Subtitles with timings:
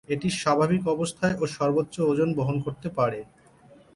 [0.09, 3.19] এটি স্বাভাবিক অবস্থায় ও সর্বোচ্চ ওজন বহন করতে পারে।